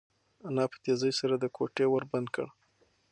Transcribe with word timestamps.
انا 0.47 0.63
په 0.71 0.77
تېزۍ 0.83 1.11
سره 1.19 1.35
د 1.39 1.45
کوټې 1.55 1.85
ور 1.89 2.03
بند 2.11 2.27
کړ. 2.35 2.47